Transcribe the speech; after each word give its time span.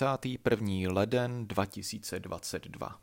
31. 0.00 0.92
leden 0.92 1.46
2022. 1.46 3.00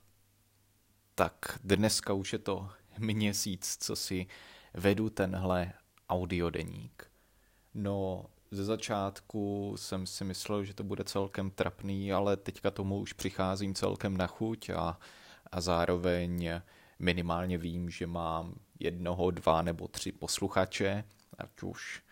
Tak 1.15 1.59
dneska 1.63 2.13
už 2.13 2.33
je 2.33 2.39
to 2.39 2.69
měsíc, 2.97 3.77
co 3.79 3.95
si 3.95 4.27
vedu 4.73 5.09
tenhle 5.09 5.73
audiodeník. 6.09 7.11
No, 7.73 8.25
ze 8.51 8.65
začátku 8.65 9.73
jsem 9.77 10.07
si 10.07 10.23
myslel, 10.23 10.63
že 10.63 10.73
to 10.73 10.83
bude 10.83 11.03
celkem 11.03 11.51
trapný, 11.51 12.13
ale 12.13 12.37
teďka 12.37 12.71
tomu 12.71 12.99
už 12.99 13.13
přicházím 13.13 13.75
celkem 13.75 14.17
na 14.17 14.27
chuť 14.27 14.69
a, 14.69 14.99
a 15.51 15.61
zároveň 15.61 16.49
minimálně 16.99 17.57
vím, 17.57 17.89
že 17.89 18.07
mám 18.07 18.55
jednoho, 18.79 19.31
dva 19.31 19.61
nebo 19.61 19.87
tři 19.87 20.11
posluchače, 20.11 21.03
ať 21.37 21.63
už 21.63 22.03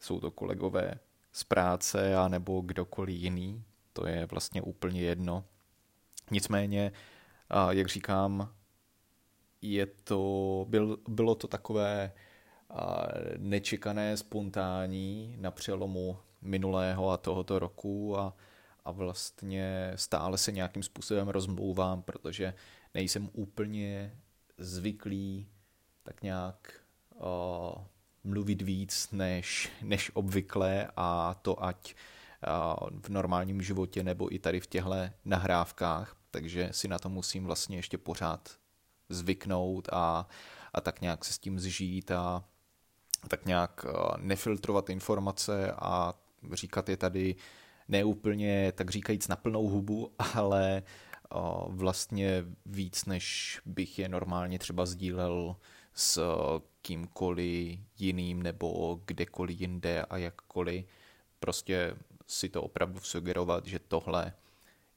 jsou 0.00 0.20
to 0.20 0.30
kolegové 0.30 0.94
z 1.32 1.44
práce 1.44 2.16
a 2.16 2.28
nebo 2.28 2.60
kdokoliv 2.60 3.16
jiný, 3.16 3.64
to 3.94 4.06
je 4.06 4.26
vlastně 4.26 4.62
úplně 4.62 5.00
jedno. 5.00 5.44
Nicméně, 6.30 6.92
jak 7.70 7.88
říkám, 7.88 8.54
je 9.62 9.86
to, 9.86 10.66
byl, 10.68 10.98
bylo 11.08 11.34
to 11.34 11.48
takové 11.48 12.12
nečekané, 13.38 14.16
spontánní 14.16 15.36
na 15.40 15.50
přelomu 15.50 16.18
minulého 16.42 17.10
a 17.10 17.16
tohoto 17.16 17.58
roku 17.58 18.18
a, 18.18 18.36
a 18.84 18.92
vlastně 18.92 19.92
stále 19.94 20.38
se 20.38 20.52
nějakým 20.52 20.82
způsobem 20.82 21.28
rozmlouvám, 21.28 22.02
protože 22.02 22.54
nejsem 22.94 23.30
úplně 23.32 24.18
zvyklý 24.58 25.48
tak 26.02 26.22
nějak 26.22 26.80
uh, 27.14 27.84
mluvit 28.24 28.62
víc 28.62 29.08
než, 29.12 29.72
než 29.82 30.10
obvykle 30.14 30.88
a 30.96 31.34
to 31.34 31.64
ať 31.64 31.94
v 33.02 33.08
normálním 33.08 33.62
životě 33.62 34.02
nebo 34.02 34.34
i 34.34 34.38
tady 34.38 34.60
v 34.60 34.66
těchto 34.66 34.94
nahrávkách, 35.24 36.16
takže 36.30 36.68
si 36.72 36.88
na 36.88 36.98
to 36.98 37.08
musím 37.08 37.44
vlastně 37.44 37.76
ještě 37.76 37.98
pořád 37.98 38.58
zvyknout 39.08 39.88
a, 39.92 40.28
a 40.74 40.80
tak 40.80 41.00
nějak 41.00 41.24
se 41.24 41.32
s 41.32 41.38
tím 41.38 41.60
zžít 41.60 42.10
a 42.10 42.44
tak 43.28 43.46
nějak 43.46 43.86
nefiltrovat 44.16 44.90
informace 44.90 45.72
a 45.72 46.14
říkat 46.52 46.88
je 46.88 46.96
tady 46.96 47.34
neúplně, 47.88 48.72
tak 48.72 48.90
říkajíc 48.90 49.28
na 49.28 49.36
plnou 49.36 49.68
hubu, 49.68 50.12
ale 50.34 50.82
vlastně 51.68 52.44
víc, 52.66 53.04
než 53.04 53.60
bych 53.66 53.98
je 53.98 54.08
normálně 54.08 54.58
třeba 54.58 54.86
sdílel 54.86 55.56
s 55.94 56.22
kýmkoliv 56.82 57.80
jiným 57.98 58.42
nebo 58.42 59.00
kdekoliv 59.06 59.60
jinde 59.60 60.02
a 60.02 60.16
jakkoliv. 60.16 60.86
Prostě 61.38 61.96
si 62.26 62.48
to 62.48 62.62
opravdu 62.62 63.00
sugerovat, 63.00 63.66
že 63.66 63.78
tohle 63.78 64.32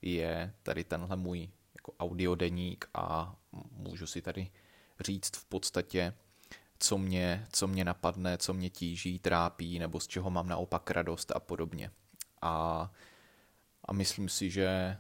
je 0.02 0.54
tady 0.64 0.84
tenhle 0.84 1.16
můj 1.16 1.50
jako 1.76 1.94
audiodeník 2.00 2.90
a 2.94 3.36
můžu 3.72 4.08
si 4.08 4.22
tady 4.22 4.52
říct 5.00 5.38
v 5.38 5.46
podstatě, 5.46 6.14
co 6.80 6.98
mě, 6.98 7.48
co 7.52 7.68
mě 7.68 7.86
napadne, 7.86 8.38
co 8.38 8.54
mě 8.54 8.70
tíží, 8.70 9.20
trápí, 9.20 9.80
nebo 9.80 10.00
z 10.00 10.08
čeho 10.08 10.30
mám 10.30 10.48
naopak 10.48 10.92
radost 10.92 11.32
a 11.36 11.40
podobně. 11.40 11.92
A, 12.42 12.92
a 13.86 13.94
myslím 13.94 14.30
si, 14.30 14.50
že 14.50 14.98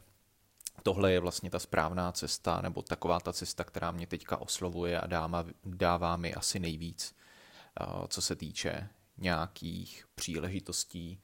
tohle 0.83 1.11
je 1.11 1.19
vlastně 1.19 1.49
ta 1.49 1.59
správná 1.59 2.11
cesta, 2.11 2.61
nebo 2.61 2.81
taková 2.81 3.19
ta 3.19 3.33
cesta, 3.33 3.63
která 3.63 3.91
mě 3.91 4.07
teďka 4.07 4.37
oslovuje 4.37 5.01
a 5.01 5.07
dává, 5.07 5.45
dává 5.65 6.17
mi 6.17 6.33
asi 6.33 6.59
nejvíc, 6.59 7.15
co 8.07 8.21
se 8.21 8.35
týče 8.35 8.89
nějakých 9.17 10.05
příležitostí 10.15 11.21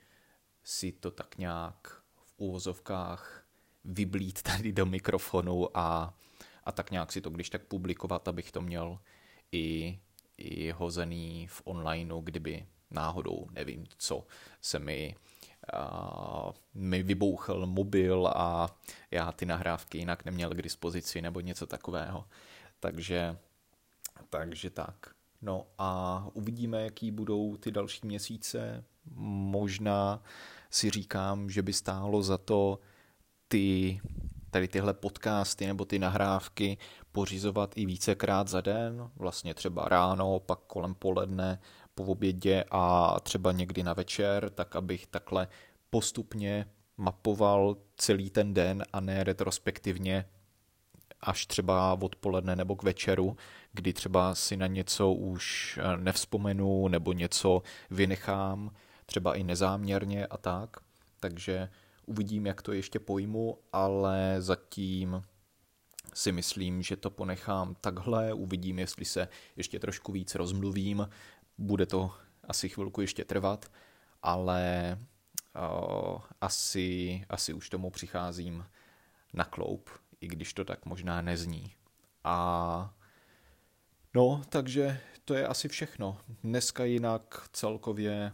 si 0.63 0.91
to 0.91 1.11
tak 1.11 1.37
nějak 1.37 2.01
v 2.15 2.33
úvozovkách 2.37 3.45
vyblít 3.85 4.41
tady 4.41 4.71
do 4.71 4.85
mikrofonu 4.85 5.77
a, 5.77 6.13
a 6.63 6.71
tak 6.71 6.91
nějak 6.91 7.11
si 7.11 7.21
to 7.21 7.29
když 7.29 7.49
tak 7.49 7.63
publikovat, 7.63 8.27
abych 8.27 8.51
to 8.51 8.61
měl 8.61 8.99
i, 9.51 9.99
i 10.37 10.71
hozený 10.71 11.47
v 11.47 11.61
onlineu, 11.65 12.21
kdyby 12.21 12.65
náhodou, 12.91 13.47
nevím 13.51 13.85
co, 13.97 14.27
se 14.61 14.79
mi 14.79 15.15
uh, 15.73 16.51
mi 16.73 17.03
vybouchl 17.03 17.65
mobil 17.65 18.27
a 18.27 18.77
já 19.11 19.31
ty 19.31 19.45
nahrávky 19.45 19.97
jinak 19.97 20.25
neměl 20.25 20.49
k 20.49 20.61
dispozici 20.61 21.21
nebo 21.21 21.39
něco 21.39 21.67
takového. 21.67 22.25
Takže, 22.79 23.37
takže 24.29 24.69
tak. 24.69 24.95
No 25.41 25.67
a 25.77 26.25
uvidíme, 26.33 26.81
jaký 26.81 27.11
budou 27.11 27.57
ty 27.57 27.71
další 27.71 28.07
měsíce. 28.07 28.83
Možná 29.15 30.23
si 30.69 30.89
říkám, 30.89 31.49
že 31.49 31.61
by 31.61 31.73
stálo 31.73 32.23
za 32.23 32.37
to 32.37 32.79
ty 33.47 34.01
tady 34.51 34.67
tyhle 34.67 34.93
podcasty 34.93 35.67
nebo 35.67 35.85
ty 35.85 35.99
nahrávky 35.99 36.77
pořizovat 37.11 37.73
i 37.75 37.85
vícekrát 37.85 38.47
za 38.47 38.61
den, 38.61 39.09
vlastně 39.15 39.53
třeba 39.53 39.89
ráno, 39.89 40.39
pak 40.39 40.59
kolem 40.59 40.95
poledne, 40.95 41.59
po 41.95 42.03
obědě 42.03 42.63
a 42.71 43.15
třeba 43.19 43.51
někdy 43.51 43.83
na 43.83 43.93
večer, 43.93 44.49
tak 44.49 44.75
abych 44.75 45.07
takhle 45.07 45.47
postupně 45.89 46.65
mapoval 46.97 47.77
celý 47.97 48.29
ten 48.29 48.53
den 48.53 48.83
a 48.93 48.99
ne 48.99 49.23
retrospektivně 49.23 50.25
až 51.21 51.45
třeba 51.45 51.93
odpoledne 52.01 52.55
nebo 52.55 52.75
k 52.75 52.83
večeru, 52.83 53.37
kdy 53.71 53.93
třeba 53.93 54.35
si 54.35 54.57
na 54.57 54.67
něco 54.67 55.11
už 55.11 55.79
nevzpomenu 55.97 56.87
nebo 56.87 57.13
něco 57.13 57.61
vynechám, 57.91 58.71
třeba 59.05 59.35
i 59.35 59.43
nezáměrně 59.43 60.27
a 60.27 60.37
tak. 60.37 60.77
Takže 61.19 61.69
uvidím, 62.05 62.45
jak 62.45 62.61
to 62.61 62.73
ještě 62.73 62.99
pojmu, 62.99 63.57
ale 63.73 64.35
zatím 64.39 65.23
si 66.13 66.31
myslím, 66.31 66.81
že 66.81 66.95
to 66.95 67.09
ponechám 67.09 67.75
takhle, 67.75 68.33
uvidím, 68.33 68.79
jestli 68.79 69.05
se 69.05 69.27
ještě 69.55 69.79
trošku 69.79 70.11
víc 70.11 70.35
rozmluvím, 70.35 71.09
bude 71.57 71.85
to 71.85 72.11
asi 72.43 72.69
chvilku 72.69 73.01
ještě 73.01 73.25
trvat, 73.25 73.71
ale 74.21 74.97
uh, 75.55 76.21
asi, 76.41 77.25
asi 77.29 77.53
už 77.53 77.69
tomu 77.69 77.89
přicházím 77.89 78.65
na 79.33 79.45
kloup, 79.45 79.89
i 80.21 80.27
když 80.27 80.53
to 80.53 80.65
tak 80.65 80.85
možná 80.85 81.21
nezní. 81.21 81.75
A 82.23 82.93
no, 84.13 84.41
takže 84.49 84.99
to 85.25 85.33
je 85.33 85.47
asi 85.47 85.67
všechno. 85.67 86.17
Dneska 86.43 86.83
jinak 86.83 87.49
celkově 87.53 88.31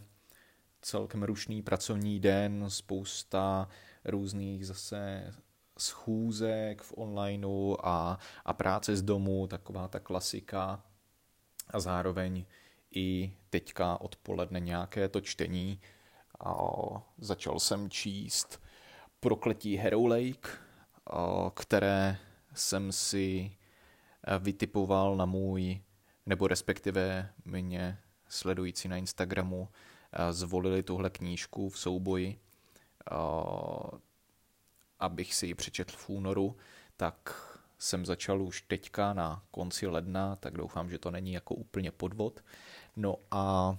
celkem 0.82 1.22
rušný 1.22 1.62
pracovní 1.62 2.20
den, 2.20 2.64
spousta 2.68 3.68
různých 4.04 4.66
zase 4.66 5.32
schůzek 5.78 6.82
v 6.82 6.92
onlineu 6.96 7.76
a, 7.82 8.18
a 8.44 8.52
práce 8.52 8.96
z 8.96 9.02
domu, 9.02 9.46
taková 9.46 9.88
ta 9.88 9.98
klasika 10.00 10.82
a 11.70 11.80
zároveň 11.80 12.44
i 12.94 13.32
teďka 13.50 14.00
odpoledne 14.00 14.60
nějaké 14.60 15.08
to 15.08 15.20
čtení. 15.20 15.80
A 16.40 16.54
začal 17.18 17.60
jsem 17.60 17.90
číst 17.90 18.62
Prokletí 19.20 19.76
Hero 19.76 20.06
Lake, 20.06 20.50
které 21.54 22.16
jsem 22.54 22.92
si 22.92 23.56
vytipoval 24.38 25.16
na 25.16 25.26
můj, 25.26 25.80
nebo 26.26 26.46
respektive 26.48 27.32
mě 27.44 27.98
sledující 28.28 28.88
na 28.88 28.96
Instagramu 28.96 29.68
zvolili 30.30 30.82
tuhle 30.82 31.10
knížku 31.10 31.68
v 31.68 31.78
souboji, 31.78 32.40
abych 34.98 35.34
si 35.34 35.46
ji 35.46 35.54
přečetl 35.54 35.92
v 35.96 36.08
únoru, 36.08 36.56
tak 36.96 37.46
jsem 37.78 38.06
začal 38.06 38.42
už 38.42 38.62
teďka 38.62 39.12
na 39.12 39.42
konci 39.50 39.86
ledna, 39.86 40.36
tak 40.36 40.54
doufám, 40.54 40.90
že 40.90 40.98
to 40.98 41.10
není 41.10 41.32
jako 41.32 41.54
úplně 41.54 41.90
podvod. 41.90 42.44
No 42.96 43.16
a 43.30 43.76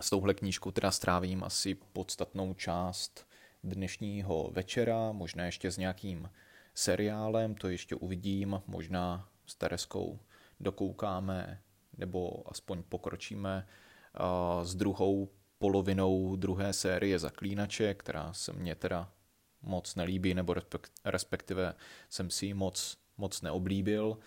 s 0.00 0.10
touhle 0.10 0.34
knížkou 0.34 0.70
teda 0.70 0.90
strávím 0.90 1.44
asi 1.44 1.74
podstatnou 1.74 2.54
část 2.54 3.26
dnešního 3.64 4.50
večera, 4.52 5.12
možná 5.12 5.44
ještě 5.44 5.70
s 5.70 5.76
nějakým 5.76 6.30
seriálem, 6.74 7.54
to 7.54 7.68
ještě 7.68 7.94
uvidím, 7.94 8.62
možná 8.66 9.28
s 9.46 9.54
Tereskou 9.54 10.20
dokoukáme 10.60 11.62
nebo 11.96 12.42
aspoň 12.46 12.82
pokročíme 12.82 13.66
s 14.62 14.74
druhou 14.74 15.28
polovinou 15.60 16.36
druhé 16.36 16.72
série 16.72 17.18
Zaklínače, 17.18 17.94
která 17.94 18.32
se 18.32 18.52
mně 18.52 18.74
teda 18.74 19.12
moc 19.62 19.94
nelíbí, 19.94 20.34
nebo 20.34 20.54
respektive 21.04 21.74
jsem 22.08 22.30
si 22.30 22.46
ji 22.46 22.54
moc, 22.54 22.98
moc 23.16 23.42
neoblíbil, 23.42 24.18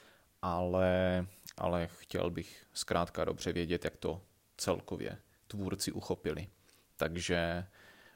ale, 0.41 1.25
ale 1.57 1.87
chtěl 1.87 2.29
bych 2.29 2.65
zkrátka 2.73 3.25
dobře 3.25 3.53
vědět, 3.53 3.85
jak 3.85 3.97
to 3.97 4.21
celkově 4.57 5.17
tvůrci 5.47 5.91
uchopili. 5.91 6.47
Takže 6.97 7.65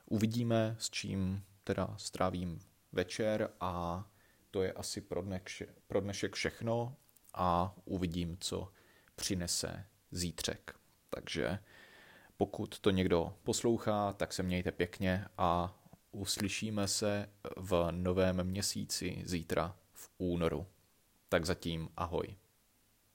uvidíme, 0.06 0.76
s 0.80 0.90
čím 0.90 1.44
teda 1.64 1.96
strávím 1.98 2.60
večer 2.92 3.50
a 3.60 4.06
to 4.52 4.64
je 4.64 4.74
asi 4.74 5.02
pro, 5.02 5.22
dnešek, 5.22 5.70
pro 5.88 6.02
dnešek 6.02 6.36
všechno 6.36 6.96
a 7.34 7.76
uvidím, 7.86 8.38
co 8.40 8.72
přinese 9.16 9.86
zítřek. 10.12 10.76
Takže 11.10 11.60
pokud 12.38 12.80
to 12.80 12.90
někdo 12.90 13.34
poslouchá, 13.44 14.14
tak 14.14 14.34
se 14.34 14.44
mějte 14.44 14.72
pěkně 14.72 15.26
a 15.38 15.76
uslyšíme 16.12 16.88
se 16.88 17.30
v 17.56 17.88
novém 17.92 18.44
měsíci 18.44 19.22
zítra 19.26 19.76
v 19.94 20.10
únoru. 20.18 20.66
Tak 21.30 21.46
zatím 21.46 21.90
ahoj. 21.98 22.36